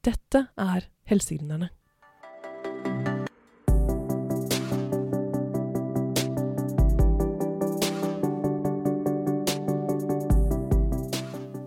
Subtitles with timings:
[0.00, 1.66] Dette er Helsegründerne.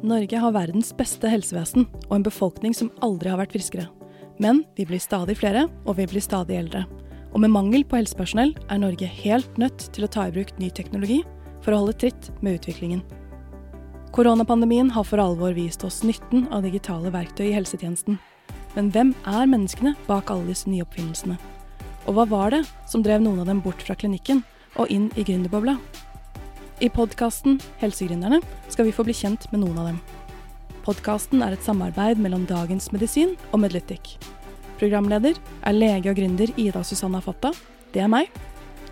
[0.02, 3.86] Norge har verdens beste helsevesen og en befolkning som aldri har vært friskere.
[4.42, 6.88] Men vi blir stadig flere, og vi blir stadig eldre.
[7.38, 10.74] Og med mangel på helsepersonell er Norge helt nødt til å ta i bruk ny
[10.74, 11.22] teknologi
[11.62, 13.06] for å holde tritt med utviklingen.
[14.14, 18.20] Koronapandemien har for alvor vist oss nytten av digitale verktøy i helsetjenesten.
[18.76, 21.40] Men hvem er menneskene bak alle disse nye oppfinnelsene?
[22.06, 22.60] Og hva var det
[22.90, 24.44] som drev noen av dem bort fra klinikken
[24.78, 25.80] og inn i gründerbobla?
[26.78, 30.02] I podkasten Helsegründerne skal vi få bli kjent med noen av dem.
[30.86, 34.20] Podkasten er et samarbeid mellom Dagens Medisin og Medlytic.
[34.78, 37.50] Programleder er lege og gründer Ida Susanna Fatta.
[37.96, 38.30] Det er meg.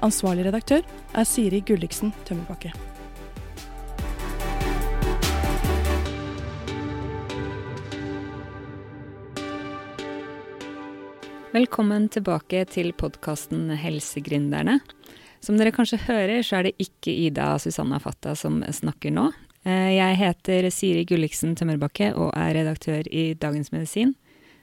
[0.01, 0.81] Ansvarlig redaktør
[1.13, 2.73] er Siri Gulliksen Tømmerbakke.
[11.51, 14.77] Velkommen tilbake til podkasten Helsegründerne.
[15.43, 19.25] Som dere kanskje hører, så er det ikke Ida Susanna Fatta som snakker nå.
[19.67, 24.13] Eh, jeg heter Siri Gulliksen Tømmerbakke og er redaktør i Dagens Medisin,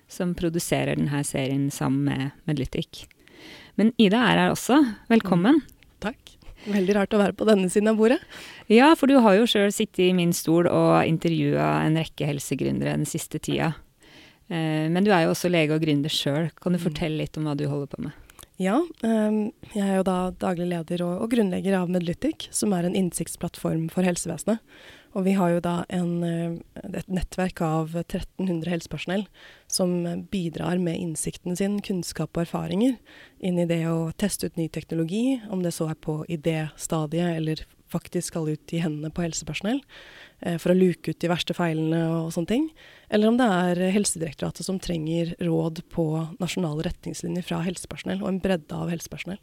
[0.08, 3.02] som produserer denne serien sammen med Medlytic.
[3.76, 4.80] Men Ida er her også.
[5.12, 5.60] Velkommen.
[5.60, 6.38] Mm, takk.
[6.72, 8.22] Veldig rart å være på denne siden av bordet.
[8.72, 12.96] Ja, for du har jo sjøl sittet i min stol og intervjua en rekke helsegründere
[12.96, 13.74] den siste tida.
[14.48, 16.48] Eh, men du er jo også lege og gründer sjøl.
[16.60, 16.84] Kan du mm.
[16.86, 18.24] fortelle litt om hva du holder på med?
[18.58, 22.88] Ja, um, jeg er jo da daglig leder og, og, grunnlegger av Medlytic, som er
[22.88, 24.58] en innsiktsplattform for helsevesenet.
[25.16, 29.24] Og vi har jo da en, eh, et nettverk av 1300 helsepersonell
[29.70, 29.94] som
[30.32, 32.98] bidrar med innsikten sin, kunnskap og erfaringer
[33.40, 37.64] inn i det å teste ut ny teknologi, om det så er på idéstadiet eller
[37.92, 39.80] faktisk skal ut i hendene på helsepersonell.
[40.40, 42.66] Eh, for å luke ut de verste feilene og sånne ting.
[43.10, 46.06] Eller om det er Helsedirektoratet som trenger råd på
[46.38, 49.40] nasjonale retningslinjer fra helsepersonell, og en bredde av helsepersonell.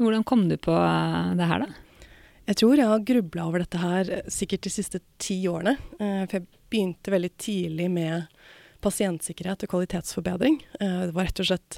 [0.00, 2.08] Hvordan kom du på eh, det her, da?
[2.42, 5.76] Jeg tror jeg har grubla over dette her eh, sikkert de siste ti årene.
[5.98, 8.28] For jeg begynte veldig tidlig med
[8.82, 10.56] pasientsikkerhet og kvalitetsforbedring.
[10.80, 11.76] Det var rett og slett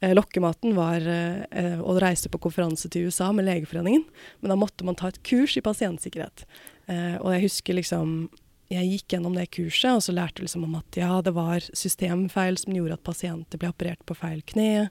[0.00, 4.06] Lokkematen var å reise på konferanse til USA med Legeforeningen,
[4.40, 6.46] men da måtte man ta et kurs i pasientsikkerhet.
[6.90, 8.30] Eh, og jeg husker liksom
[8.70, 12.54] Jeg gikk gjennom det kurset, og så lærte liksom om at ja, det var systemfeil
[12.54, 14.84] som gjorde at pasienter ble operert på feil kne.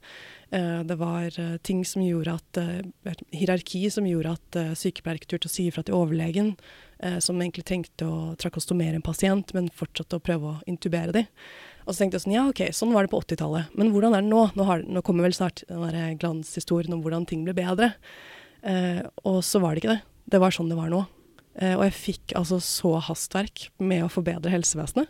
[0.52, 1.32] Eh, det var
[1.64, 2.60] ting som gjorde at
[3.32, 6.58] Hierarki som gjorde at sykepleier ikke turte å si ifra til overlegen,
[7.24, 11.32] som egentlig trengte å trakostomere en pasient, men fortsatte å prøve å intubere dem.
[11.90, 13.74] Og så tenkte jeg sånn, ja ok, sånn var det på 80-tallet.
[13.74, 14.44] Men hvordan er det nå?
[14.54, 17.96] Nå, har, nå kommer vel snart den der glanshistorien om hvordan ting ble bedre.
[19.26, 20.04] og så var det ikke det.
[20.30, 21.02] Det var sånn det var nå.
[21.60, 25.10] Eh, og jeg fikk altså så hastverk med å forbedre helsevesenet.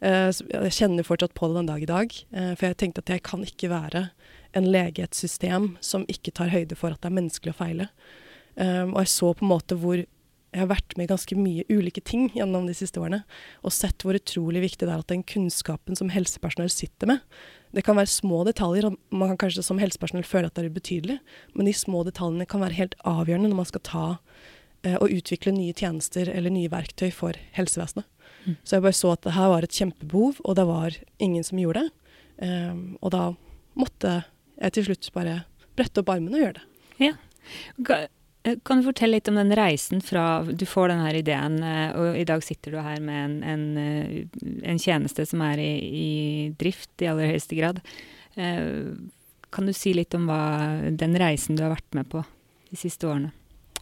[0.00, 2.14] Eh, jeg kjenner fortsatt på det den dag i dag.
[2.32, 4.06] Eh, for jeg tenkte at jeg kan ikke være
[4.56, 7.60] en lege i et system som ikke tar høyde for at det er menneskelig å
[7.60, 7.92] feile.
[8.60, 10.00] Og jeg så på en måte hvor
[10.50, 13.22] jeg har vært med i ganske mye ulike ting gjennom de siste årene,
[13.62, 17.84] og sett hvor utrolig viktig det er at den kunnskapen som helsepersonell sitter med Det
[17.86, 21.20] kan være små detaljer, og man kan kanskje som helsepersonell føle at det er ubetydelig,
[21.54, 24.06] men de små detaljene kan være helt avgjørende når man skal ta
[24.80, 28.06] Eh, og utvikle nye tjenester eller nye verktøy for helsevesenet.
[28.46, 28.54] Mm.
[28.64, 31.60] Så jeg bare så at det her var et kjempebehov, og det var ingen som
[31.60, 31.90] gjorde det.
[32.40, 33.24] Um, og da
[33.76, 34.14] måtte
[34.56, 35.42] jeg til slutt bare
[35.76, 36.64] brette opp armene og gjøre det.
[37.10, 37.12] Ja.
[38.42, 41.58] Eh, kan du fortelle litt om den reisen fra du får denne ideen,
[41.96, 46.10] og i dag sitter du her med en, en, en tjeneste som er i, i,
[46.60, 47.82] drift i aller høyeste grad.
[49.50, 50.40] Kan du si litt om hva,
[50.94, 52.22] den reisen du har vært med på
[52.70, 53.34] de siste årene?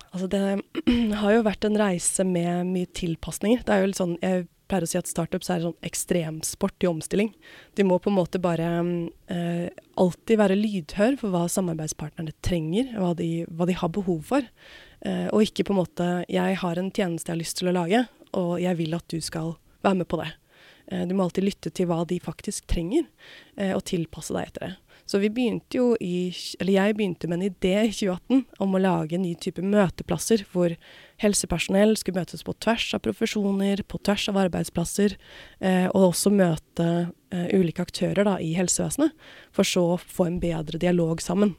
[0.08, 0.40] Altså det
[1.20, 3.62] har jo vært en reise med mye tilpasninger.
[3.64, 6.90] Det er jo litt sånn, Jeg pleier å si at startups er sånn ekstremsport i
[6.90, 7.32] omstilling.
[7.78, 8.68] De må på en måte bare
[9.32, 9.68] eh,
[10.00, 14.46] alltid være lydhør for hva samarbeidspartnerne trenger, hva de, hva de har behov for.
[15.00, 17.76] Eh, og ikke på en måte 'jeg har en tjeneste jeg har lyst til å
[17.76, 20.34] lage, og jeg vil at du skal være med på det'.
[20.90, 23.06] Eh, du må alltid lytte til hva de faktisk trenger,
[23.56, 24.74] eh, og tilpasse deg etter det.
[25.08, 26.28] Så vi begynte jo i
[26.60, 30.44] Eller jeg begynte med en idé i 2018 om å lage en ny type møteplasser
[30.52, 30.74] hvor
[31.22, 35.16] helsepersonell skulle møtes på tvers av profesjoner, på tvers av arbeidsplasser,
[35.64, 36.88] eh, og også møte
[37.32, 39.16] eh, ulike aktører da, i helsevesenet,
[39.50, 41.56] for så å få en bedre dialog sammen.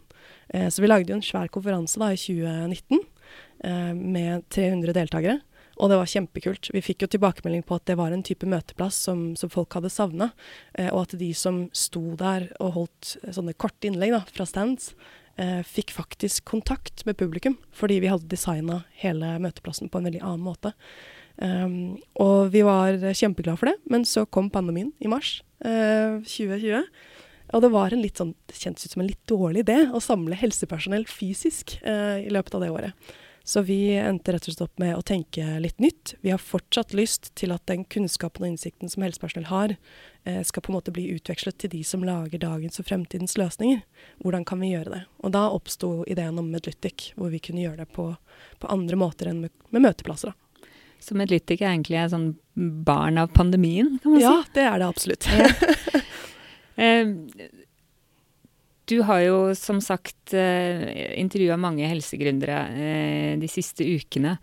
[0.53, 3.01] Eh, så vi lagde jo en svær konferanse da i 2019
[3.65, 5.39] eh, med 300 deltakere.
[5.79, 6.71] Og det var kjempekult.
[6.75, 9.91] Vi fikk jo tilbakemelding på at det var en type møteplass som, som folk hadde
[9.93, 10.31] savna,
[10.75, 14.91] eh, og at de som sto der og holdt sånne korte innlegg da, fra stands,
[15.39, 20.23] eh, fikk faktisk kontakt med publikum, fordi vi hadde designa hele møteplassen på en veldig
[20.25, 20.75] annen måte.
[21.39, 26.83] Um, og vi var kjempeglade for det, men så kom pandemien i mars, eh, 2020.
[27.55, 30.03] Og det var en litt sånn, det kjentes ut som en litt dårlig idé å
[30.03, 33.15] samle helsepersonell fysisk eh, i løpet av det året.
[33.49, 36.11] Så vi endte rett og slett opp med å tenke litt nytt.
[36.21, 39.71] Vi har fortsatt lyst til at den kunnskapen og innsikten som helsepersonell har,
[40.23, 43.81] eh, skal på en måte bli utvekslet til de som lager dagens og fremtidens løsninger.
[44.21, 45.01] Hvordan kan vi gjøre det?
[45.23, 48.05] Og da oppsto ideen om Medlytic, hvor vi kunne gjøre det på,
[48.59, 50.29] på andre måter enn med, med møteplasser.
[50.29, 50.69] Da.
[51.01, 52.35] Så Medlytic er egentlig et sånn
[52.85, 54.37] barn av pandemien, kan man ja, si?
[54.37, 55.25] Ja, det er det absolutt.
[55.25, 56.03] Ja.
[56.85, 57.15] eh,
[58.89, 60.81] du har jo som sagt uh,
[61.19, 64.37] intervjua mange helsegründere uh, de siste ukene.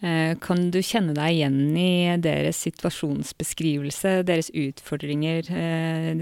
[0.00, 5.50] Uh, kan du kjenne deg igjen i deres situasjonsbeskrivelse, deres utfordringer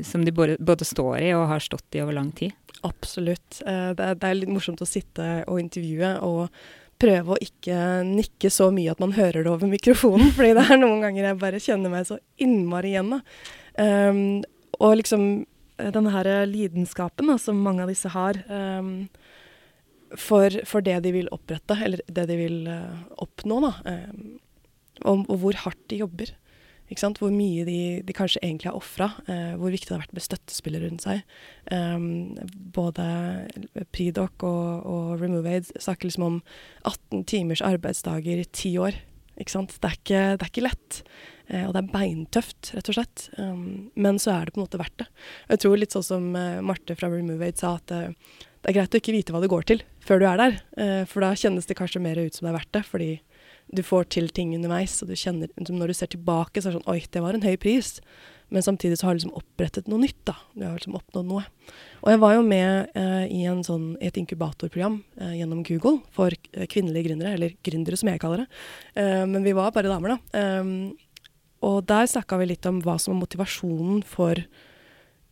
[0.06, 2.56] som de både, står i og har stått i over lang tid?
[2.86, 3.60] Absolutt.
[3.62, 6.46] Det er, litt morsomt å sitte og intervjue og
[6.98, 10.82] prøve å ikke nikke så mye at man hører det over mikrofonen, fordi det er
[10.82, 13.14] noen ganger jeg bare kjenner meg så innmari igjen.
[14.78, 19.08] Og liksom Eh, denne her lidenskapen da, som mange av disse har um,
[20.16, 23.72] for, for, det de vil opprette, eller det de vil uh, oppnå, da.
[23.84, 24.36] Um,
[25.04, 26.34] og, og, hvor hardt de jobber.
[26.88, 29.10] Hvor mye de, de, kanskje egentlig har ofra.
[29.28, 31.20] Uh, hvor viktig det har vært med støttespillere rundt seg.
[31.69, 32.38] Um,
[32.75, 33.04] både
[33.92, 36.38] Pridoc og, og Removeaid snakker liksom om
[36.88, 38.96] 18 timers arbeidsdager i ti år.
[39.38, 39.76] Ikke sant?
[39.76, 41.02] Det er ikke, det er ikke lett.
[41.48, 43.28] Eh, og det er beintøft, rett og slett.
[43.40, 45.08] Um, men så er det på en måte verdt det.
[45.54, 48.10] Jeg tror litt sånn som uh, Marte fra Remove Aid sa, at uh,
[48.58, 50.58] det er greit å ikke vite hva det går til før du er der.
[50.76, 53.12] Uh, for da kjennes det kanskje mer ut som det er verdt det, fordi
[53.68, 56.80] du får til ting underveis, og du kjenner Når du ser tilbake, så er det
[56.80, 57.98] sånn Oi, det var en høy pris.
[58.48, 60.34] Men samtidig så har du liksom opprettet noe nytt, da.
[60.54, 61.42] Du har liksom oppnådd noe.
[62.00, 66.32] Og jeg var jo med eh, i sånn, et inkubatorprogram eh, gjennom Google for
[66.72, 68.48] kvinnelige gründere, eller gründere som jeg kaller det.
[69.02, 70.46] Eh, men vi var bare damer, da.
[70.62, 70.72] Um,
[71.64, 74.40] og der snakka vi litt om hva som er motivasjonen for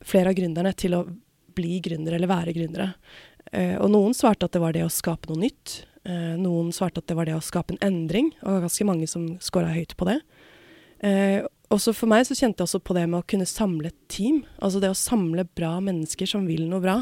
[0.07, 1.05] flere av gründerne til å
[1.57, 2.91] bli gründere eller være gründere.
[3.53, 5.79] Eh, og noen svarte at det var det å skape noe nytt.
[6.07, 8.89] Eh, noen svarte at det var det å skape en endring, og det var ganske
[8.89, 10.21] mange som scora høyt på det.
[11.07, 11.41] Eh,
[11.73, 14.45] også for meg så kjente jeg også på det med å kunne samle et team.
[14.63, 17.01] Altså det å samle bra mennesker som vil noe bra.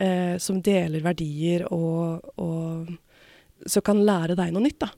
[0.00, 4.88] Eh, som deler verdier og, og så kan lære deg noe nytt, da.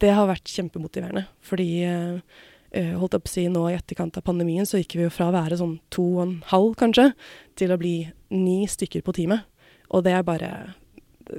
[0.00, 1.26] Det har vært kjempemotiverende.
[1.46, 5.12] Fordi eh, holdt opp å si nå i etterkant av pandemien, så gikk vi jo
[5.14, 7.10] fra å være sånn to og en halv, kanskje,
[7.58, 7.94] til å bli
[8.34, 9.48] ni stykker på teamet.
[9.90, 10.50] Og det er bare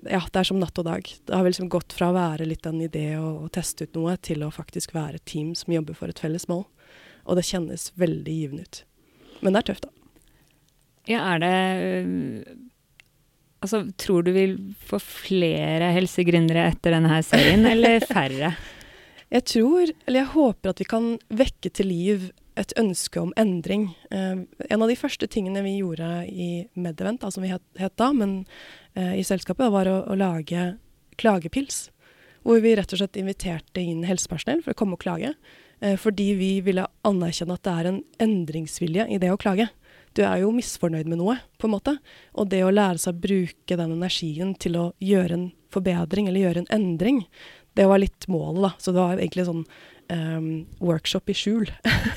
[0.07, 1.03] Ja, det er som natt og dag.
[1.03, 3.97] Det har vel liksom gått fra å være litt en idé og, og teste ut
[3.97, 6.63] noe, til å faktisk være et team som jobber for et felles mål.
[7.27, 8.83] Og det kjennes veldig givende ut.
[9.41, 9.91] Men det er tøft, da.
[11.09, 11.55] Ja, er det
[13.61, 14.55] Altså, tror du vil
[14.89, 18.55] få flere helsegründere etter denne her serien, eller færre?
[19.31, 22.23] Jeg tror, eller jeg håper at vi kan vekke til liv
[22.59, 23.87] et ønske om endring.
[24.11, 27.95] Eh, en av de første tingene vi gjorde i Medevent, altså som vi het, het
[27.99, 28.41] da, men
[28.93, 30.73] eh, i selskapet, var å, å, lage
[31.21, 31.85] klagepils.
[32.43, 35.31] Hvor vi rett og slett inviterte inn helsepersonell for å komme og klage.
[35.79, 39.69] Eh, fordi vi ville anerkjenne at det er en endringsvilje i det å klage.
[40.17, 41.95] Du er jo misfornøyd med noe, på en måte.
[42.35, 46.43] Og det å lære seg å bruke den energien til å gjøre en forbedring eller
[46.43, 47.21] gjøre en endring,
[47.81, 48.71] det var litt målet, da.
[48.77, 49.63] Så det var egentlig sånn
[50.13, 51.71] um, workshop i skjul.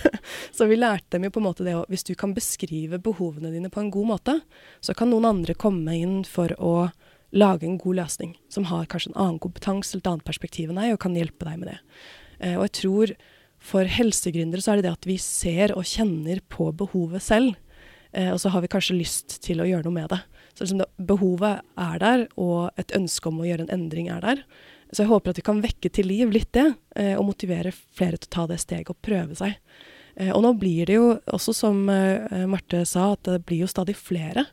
[0.57, 3.53] så vi lærte dem jo på en måte det å Hvis du kan beskrive behovene
[3.55, 4.39] dine på en god måte,
[4.85, 6.91] så kan noen andre komme inn for å
[7.35, 10.83] lage en god løsning, som har kanskje en annen kompetanse eller et annet perspektiv enn
[10.83, 11.79] deg, og kan hjelpe deg med det.
[12.43, 13.17] Uh, og jeg tror
[13.65, 17.57] for helsegründere så er det det at vi ser og kjenner på behovet selv.
[18.13, 20.21] Uh, og så har vi kanskje lyst til å gjøre noe med det.
[20.55, 24.23] Så liksom det, behovet er der, og et ønske om å gjøre en endring er
[24.23, 24.45] der.
[24.95, 28.21] Så jeg håper at vi kan vekke til liv litt det, eh, og motivere flere
[28.21, 29.57] til å ta det steget og prøve seg.
[30.15, 33.71] Eh, og nå blir det jo også, som eh, Marte sa, at det blir jo
[33.71, 34.49] stadig flere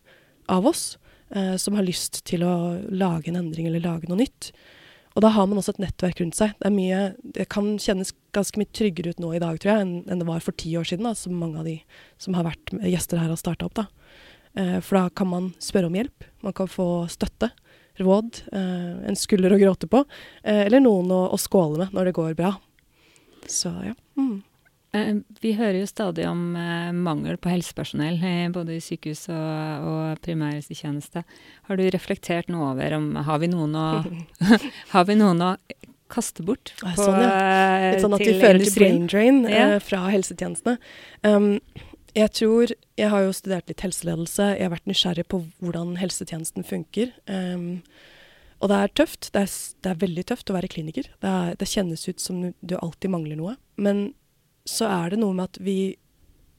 [0.51, 0.95] av oss
[1.31, 2.53] som har lyst til å
[2.91, 4.49] lage en endring eller lage noe nytt.
[5.15, 6.57] Og da har man også et nettverk rundt seg.
[6.59, 10.19] Det, mye, det kan kjennes ganske mye tryggere ut nå i dag, tror jeg, enn,
[10.19, 11.77] det var for ti år siden, da, som mange av de
[12.19, 13.79] som har vært gjester her, har starta opp.
[13.79, 13.87] da.
[14.83, 16.27] for da kan man spørre om hjelp.
[16.43, 17.53] Man kan få støtte
[17.99, 20.05] råd, eh, en skulder å gråte på,
[20.43, 22.53] eh, eller noen å, å, skåle med når det går bra.
[23.49, 23.95] Så ja.
[24.17, 24.41] Mm.
[24.93, 26.51] Eh, vi hører jo stadig om
[27.03, 28.19] mangel på helsepersonell,
[28.53, 31.23] både i sykehus og, og primærhelsetjeneste.
[31.69, 33.87] Har du reflektert noe over om har vi noen å,
[34.95, 35.53] har vi noen å
[36.11, 37.93] kaste bort på, sånn, ja.
[37.93, 39.77] Litt sånn at vi fører til brain drain ja.
[39.79, 40.75] fra helsetjenestene.
[41.23, 41.53] Um,
[42.15, 44.47] jeg tror Jeg har jo studert litt helseledelse.
[44.57, 47.13] Jeg har vært nysgjerrig på hvordan helsetjenesten funker.
[47.25, 47.83] Um,
[48.61, 49.29] og det er tøft.
[49.33, 51.07] Det er, det er, veldig tøft å være kliniker.
[51.23, 53.55] Det, er, det, kjennes ut som du alltid mangler noe.
[53.81, 54.11] Men
[54.69, 55.95] så er det noe med at vi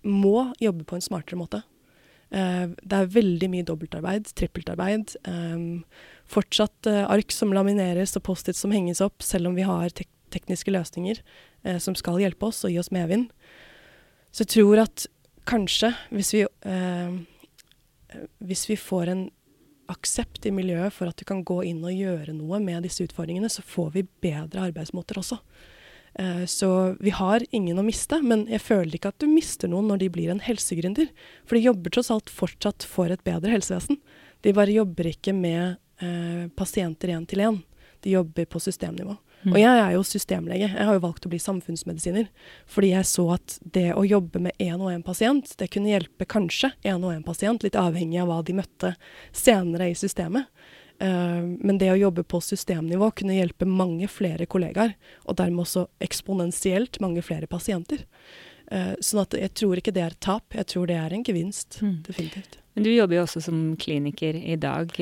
[0.02, 1.62] må jobbe på en smartere måte.
[2.32, 5.14] Uh, det er veldig mye dobbeltarbeid, trippeltarbeid.
[5.28, 5.84] Um,
[6.32, 10.10] fortsatt uh, ark som lamineres og Post-It som henges opp, selv om vi har tek
[10.32, 11.18] tekniske løsninger
[11.68, 13.28] uh, som skal hjelpe oss og gi oss medvind.
[14.32, 15.04] Så jeg tror at
[15.48, 19.30] kanskje, hvis vi, eh, hvis vi får en
[19.92, 23.50] aksept i miljøet for at du kan gå inn og gjøre noe med disse utfordringene,
[23.52, 25.38] så får vi bedre arbeidsmåter også.
[26.14, 29.88] Eh, så vi har ingen å miste, men jeg føler ikke at du mister noen
[29.90, 31.08] når de blir en helsegründer.
[31.46, 34.00] For de jobber tross alt fortsatt for et bedre helsevesen.
[34.42, 37.60] De bare jobber ikke med eh, pasienter én til én.
[38.02, 39.16] De jobber på systemnivå.
[39.42, 39.54] Mm.
[39.54, 40.68] Og jeg er jo systemlege.
[40.70, 42.28] Jeg har jo valgt å bli samfunnsmedisiner.
[42.70, 46.28] Fordi jeg så at det å jobbe med én og én pasient, det kunne hjelpe
[46.30, 48.94] kanskje én og én pasient, litt avhengig av hva de møtte
[49.34, 50.46] senere i systemet.
[51.02, 54.94] Uh, men det å jobbe på systemnivå kunne hjelpe mange flere kollegaer,
[55.26, 58.04] og dermed også eksponentielt mange flere pasienter.
[58.70, 61.26] Uh, sånn at jeg tror ikke det er et tap, jeg tror det er en
[61.26, 61.80] gevinst.
[61.82, 61.96] Mm.
[62.06, 62.60] Definitivt.
[62.76, 64.94] Men du jobber jo også som kliniker i dag.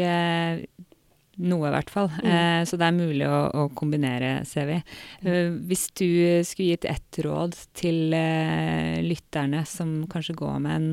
[1.40, 2.10] Eh, noe, i hvert fall.
[2.20, 2.28] Mm.
[2.30, 4.78] Eh, så det er mulig å, å kombinere, ser vi.
[5.24, 6.08] Eh, hvis du
[6.46, 10.88] skulle gitt ett råd til eh, lytterne som kanskje går med en,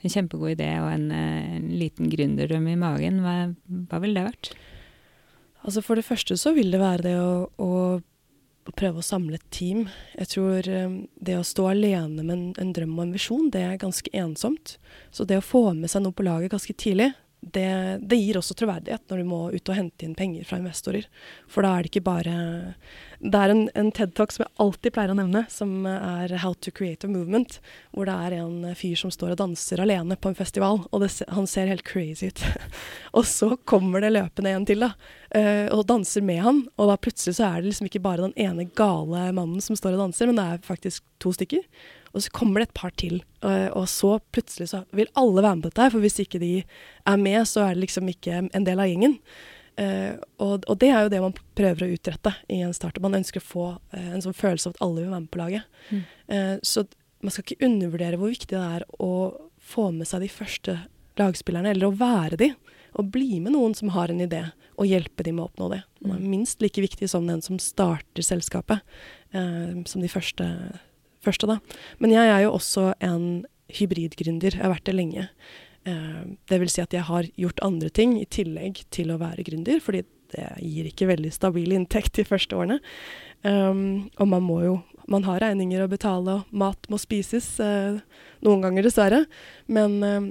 [0.00, 3.38] en kjempegod idé og en, eh, en liten gründerdrøm i magen, hva,
[3.90, 4.52] hva ville det vært?
[5.60, 7.72] Altså For det første så vil det være det å, å,
[8.76, 9.88] prøve å samle et team.
[10.14, 13.64] Jeg tror um, det å stå alene med en, en drøm og en visjon, det
[13.66, 14.76] er ganske ensomt.
[15.10, 17.10] Så det å få med seg noe på laget ganske tidlig,
[17.40, 21.06] det, det, gir også troverdighet når du må ut og hente inn penger fra investorer.
[21.48, 22.34] For da er det ikke bare
[23.20, 26.72] Det er en, en TED-talk som jeg alltid pleier å nevne, som er How to
[26.72, 27.58] create a movement.
[27.96, 31.10] Hvor det er en fyr som står og danser alene på en festival, og det,
[31.32, 32.44] han ser helt crazy ut.
[33.16, 34.92] og så kommer det løpende en til, da,
[35.36, 36.62] uh, og danser med han.
[36.76, 39.96] Og da plutselig så er det liksom ikke bare den ene gale mannen som står
[39.96, 41.64] og danser, men det er faktisk to stykker.
[42.10, 45.58] Og så kommer det et par til, og, og så plutselig så vil alle være
[45.58, 48.66] med på dette for hvis ikke de er med, så er det liksom ikke en
[48.66, 49.18] del av gjengen.
[49.80, 53.02] Uh, og, og, det er jo det man prøver å utrette i en startup.
[53.04, 55.40] Man ønsker å få uh, en sånn følelse av at alle vil være med på
[55.40, 55.84] laget.
[55.90, 56.02] Mm.
[56.66, 56.84] Så
[57.24, 59.12] man skal ikke undervurdere hvor viktig det er å
[59.70, 60.76] få med seg de første
[61.18, 62.50] lagspillerne, eller å være de.
[62.98, 64.44] Og bli med noen som har en idé,
[64.78, 65.80] og hjelpe de med å oppnå det.
[66.00, 66.28] Det er mm.
[66.32, 68.82] minst like viktig som den som starter selskapet,
[69.30, 70.46] som de første
[71.24, 71.58] første, da.
[72.02, 73.26] Men jeg er jo også en
[73.78, 74.56] hybridgründer.
[74.56, 75.26] Jeg har vært det lenge.
[75.88, 79.46] Uh, det vil si at jeg har gjort andre ting i tillegg til å være
[79.46, 82.78] gründer, fordi det gir ikke veldig stabil inntekt de første årene.
[83.42, 84.78] Um, og man må jo
[85.10, 87.56] Man har regninger å betale, og mat må spises.
[87.58, 87.98] Uh,
[88.46, 89.24] noen ganger, dessverre.
[89.66, 90.28] Men uh,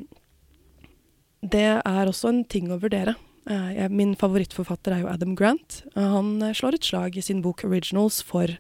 [1.43, 3.17] det er også en ting å vurdere.
[3.49, 5.81] Jeg, min favorittforfatter er jo Adam Grant.
[5.97, 8.53] han slår et slag i sin bok 'Originals' for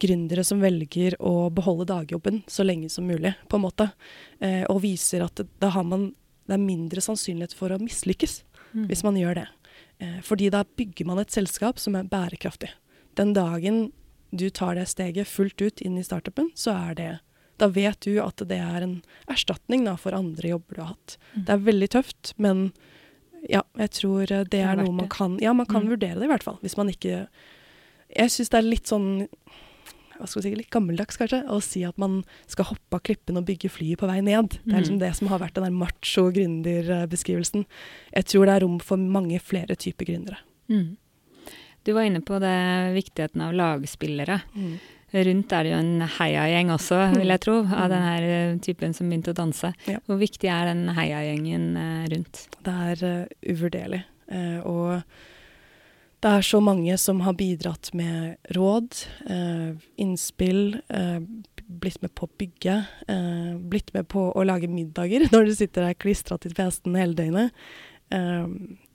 [0.00, 3.88] gründere som velger å beholde dagjobben så lenge som mulig, på en måte.
[4.40, 6.12] Eh, og viser at da har man
[6.44, 8.42] Det er mindre sannsynlighet for å mislykkes
[8.74, 8.82] mm.
[8.90, 9.46] hvis man gjør det.
[9.98, 12.68] Eh, fordi da bygger man et selskap som er bærekraftig.
[13.16, 13.92] Den dagen
[14.30, 17.12] du tar det steget fullt ut inn i startupen, så er det
[17.56, 21.18] Da vet du at det er en erstatning da, for andre jobber du har hatt.
[21.34, 21.44] Mm.
[21.44, 22.72] Det er veldig tøft, men
[23.48, 25.92] ja, jeg tror det er, det er noe man kan Ja, man kan mm.
[25.92, 26.58] vurdere det i hvert fall.
[26.64, 27.28] Hvis man ikke
[28.10, 29.28] Jeg syns det er litt sånn
[30.18, 33.40] hva skal vi si, litt gammeldags kanskje, å si at man skal hoppe av klippen
[33.40, 34.58] og bygge flyet på vei ned.
[34.62, 35.04] Det er liksom mm.
[35.04, 37.64] det som har vært den der macho gründerbeskrivelsen.
[38.14, 40.40] Jeg tror det er rom for mange flere typer gründere.
[40.72, 40.94] Mm.
[41.84, 42.56] Du var inne på det,
[42.96, 44.40] viktigheten av lagspillere.
[44.56, 44.76] Mm.
[45.14, 47.18] Rundt er det jo en heiagjeng også, mm.
[47.20, 49.70] vil jeg tro, av den her eh, typen som begynte å danse.
[49.86, 50.00] Ja.
[50.08, 52.40] Hvor viktig er den heiagjengen eh, rundt?
[52.66, 54.02] Det er uh, uvurderlig.
[54.32, 54.90] Uh, og
[56.24, 58.96] det er så mange som har bidratt med råd,
[59.28, 61.20] eh, innspill, eh,
[61.68, 62.76] blitt med på å bygge,
[63.08, 67.18] eh, blitt med på å lage middager når du sitter der klistra til PC-en hele
[67.18, 67.52] døgnet.
[68.08, 68.46] Eh,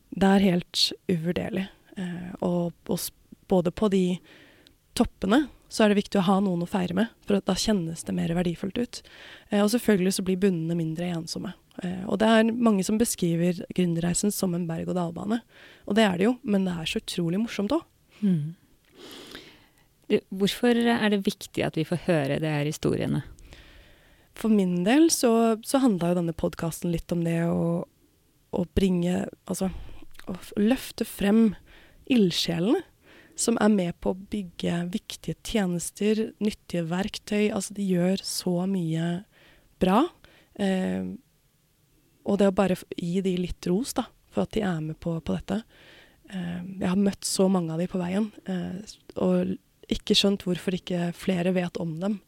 [0.09, 1.67] det er helt uvurderlig.
[2.01, 2.99] Eh, og, og,
[3.49, 4.03] både på de
[4.97, 8.15] toppene så er det viktig å ha noen å feire med, for da kjennes det
[8.17, 9.01] mer verdifullt ut.
[9.49, 11.53] Eh, og selvfølgelig så blir bunnene mindre ensomme.
[11.83, 15.41] Eh, og det er mange som beskriver gründerreisen som en berg-og-dal-bane.
[15.85, 17.85] Og det er det jo, men det er så utrolig morsomt òg.
[18.25, 18.55] Mm.
[20.33, 23.21] Hvorfor er det viktig at vi får høre de her historiene?
[24.39, 27.85] For min del så, så handla jo denne podkasten litt om det å,
[28.55, 29.69] å bringe Altså
[30.29, 31.53] å løfte frem
[32.09, 32.83] ildsjelene
[33.39, 37.49] som er med på å bygge viktige tjenester, nyttige verktøy.
[37.55, 39.07] Altså de gjør så mye
[39.79, 40.03] bra.
[40.59, 41.07] Eh,
[42.27, 45.15] og det å bare gi de litt ros, da, for at de er med på,
[45.23, 45.61] på dette.
[46.29, 49.55] Eh, jeg har møtt så mange av de på veien, eh, og
[49.89, 52.19] ikke skjønt hvorfor ikke flere vet om dem.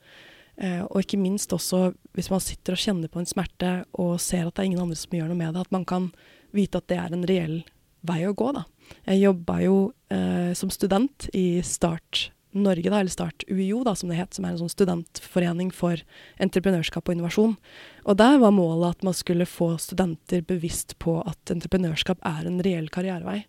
[0.61, 4.47] Eh, og ikke minst også hvis man sitter og kjenner på en smerte og ser
[4.47, 6.09] at det er ingen andre som gjør noe med det, at man kan
[6.55, 7.61] vite at det er en reell
[8.05, 8.49] vei å gå.
[8.57, 8.65] Da.
[9.07, 9.75] Jeg jobba jo
[10.13, 14.45] eh, som student i Start Norge, da, eller Start UiO, da, som det het, som
[14.45, 16.01] er en sånn studentforening for
[16.43, 17.55] entreprenørskap og innovasjon.
[18.03, 22.59] Og der var målet at man skulle få studenter bevisst på at entreprenørskap er en
[22.65, 23.45] reell karrierevei.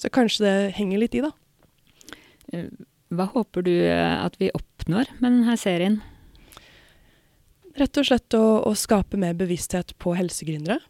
[0.00, 1.30] Så kanskje det henger litt i, da.
[2.52, 2.70] Eh,
[3.14, 6.00] hva håper du eh, at vi oppnår med denne serien?
[7.78, 10.80] Rett og slett å, å skape mer bevissthet på helsegründere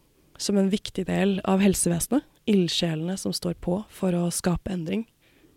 [0.40, 2.24] som en viktig del av helsevesenet.
[2.50, 5.04] Ildsjelene som står på for å skape endring.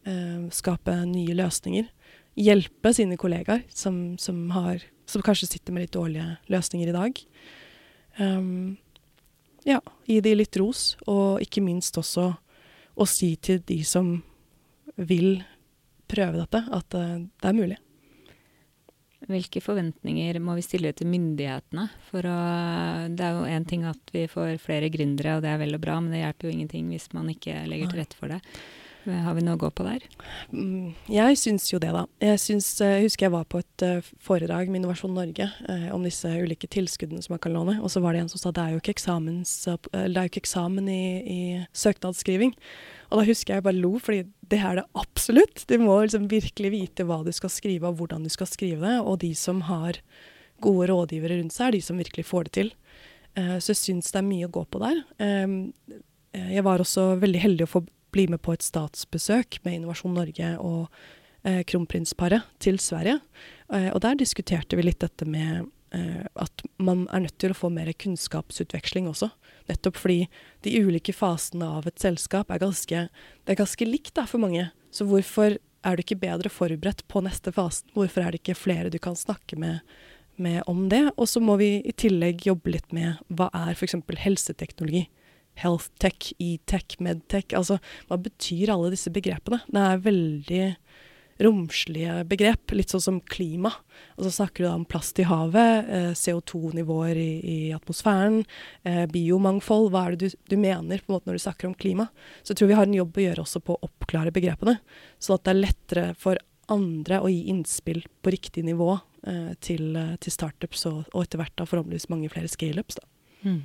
[0.05, 1.87] Eh, skape nye løsninger.
[2.39, 7.21] Hjelpe sine kollegaer som, som, har, som, kanskje sitter med litt dårlige løsninger i dag.
[8.17, 8.75] Um,
[9.65, 12.31] ja, gi de litt ros, og ikke minst også
[12.93, 14.15] å si til de som
[14.97, 15.43] vil
[16.09, 17.79] prøve dette, at uh, det er mulig.
[19.29, 21.87] Hvilke forventninger må vi stille til myndighetene?
[22.09, 22.37] For å,
[23.13, 25.83] det er jo én ting at vi får flere gründere, og det er vel og
[25.83, 28.41] bra, men det hjelper jo ingenting hvis man ikke legger til rette for det.
[29.03, 30.03] Har vi noe å gå på der?
[30.53, 32.05] Mm, jeg syns jo det, da.
[32.23, 35.89] Jeg, syns, jeg eh, husker jeg var på et uh, foredrag med Innovasjon Norge eh,
[35.91, 38.53] om disse ulike tilskuddene som man kan låne, og så var det en som sa
[38.55, 41.41] det er jo ikke, eksamens, uh, det er jo ikke eksamen i, i
[41.75, 42.55] søknadsskriving.
[43.13, 45.67] Og da husker jeg bare lo, fordi det er det absolutt.
[45.69, 48.95] Du må liksom virkelig vite hva du skal skrive, og hvordan du skal skrive det.
[49.05, 49.99] Og de som har
[50.63, 52.71] gode rådgivere rundt seg, er de som virkelig får det til.
[53.37, 55.03] Uh, så jeg syns det er mye å gå på der.
[55.21, 55.59] Um,
[56.33, 60.49] jeg var også veldig heldig å få bli med på et statsbesøk med Innovasjon Norge
[60.61, 63.19] og uh, kronprinsparet til Sverige.
[63.73, 67.91] Og der diskuterte vi litt dette med at man er nødt til å få mer
[67.93, 69.29] kunnskapsutveksling også.
[69.69, 70.25] Nettopp fordi
[70.65, 74.67] de ulike fasene av et selskap er ganske, det er ganske likt da, for mange.
[74.93, 77.91] Så hvorfor er du ikke bedre forberedt på neste fasen?
[77.95, 79.81] Hvorfor er det ikke flere du kan snakke med,
[80.35, 81.05] med om det?
[81.17, 83.99] Og så må vi i tillegg jobbe litt med hva er f.eks.
[84.25, 85.07] helseteknologi?
[85.61, 87.51] Health tech, e-tech, medtech.
[87.53, 87.77] Altså,
[88.09, 89.61] hva betyr alle disse begrepene?
[89.69, 90.63] Det er veldig
[91.43, 93.71] romslige begrep, litt sånn som klima.
[94.17, 98.41] Og så snakker du da om plast i havet, eh, CO2-nivåer i, i, atmosfæren,
[98.87, 99.91] eh, biomangfold.
[99.93, 102.07] Hva er det du, du, mener på en måte når du snakker om klima?
[102.41, 104.79] Så jeg tror vi har en jobb å gjøre også på å oppklare begrepene,
[105.19, 108.91] sånn at det er lettere for andre å gi innspill på riktig nivå
[109.27, 112.99] eh, til, eh, til, startups og, og etter hvert da forhåpentligvis mange flere scaleups.
[113.43, 113.63] Mm.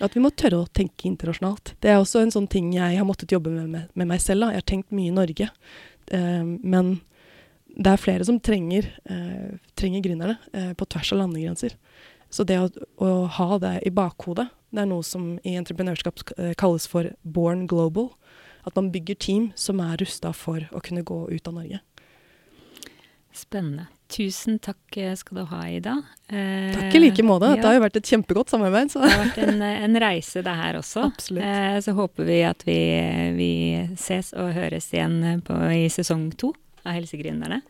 [0.00, 1.74] At vi må tørre å tenke internasjonalt.
[1.82, 4.46] Det er også en sånn ting jeg har måttet jobbe med, med, med meg selv.
[4.46, 4.54] Da.
[4.54, 5.48] Jeg har tenkt mye i Norge.
[6.10, 6.94] Eh, men
[7.72, 11.76] det er flere som trenger, eh, trenger gründerne eh, på tvers av landegrenser.
[12.32, 12.68] Så det å,
[13.04, 16.22] å, ha det i bakhodet, det er noe som i entreprenørskap
[16.56, 18.08] kalles for born global.
[18.64, 21.82] At man bygger team som er rusta for å kunne gå ut av Norge.
[23.32, 23.86] Spennende.
[24.12, 25.94] Tusen takk skal du ha, Ida.
[26.28, 27.48] Eh, takk i like måte.
[27.54, 27.56] Ja.
[27.56, 28.92] Det har jo vært et kjempegodt samarbeid.
[28.92, 29.00] Så.
[29.00, 31.06] Det har vært en, en, reise, det her også.
[31.08, 31.46] Absolutt.
[31.48, 32.76] Eh, så håper vi at vi,
[33.38, 33.52] vi
[33.96, 36.52] ses og høres igjen på, i sesong to
[36.84, 37.62] av Helsegründerne.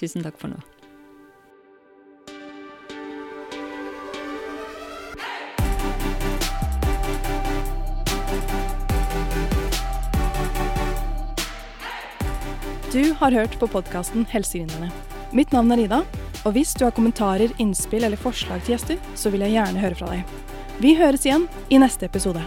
[0.00, 0.60] Tusen takk for nå.
[12.92, 14.88] Du har hørt på podkasten Helsegründerne.
[15.30, 16.00] Mitt navn er Ida,
[16.42, 19.98] og hvis du har kommentarer, innspill eller forslag til gjester, så vil jeg gjerne høre
[20.00, 20.32] fra deg.
[20.82, 22.42] Vi høres igjen i neste episode.